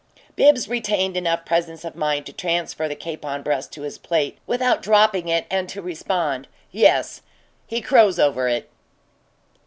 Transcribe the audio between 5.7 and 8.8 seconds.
respond, "Yes he crows over it."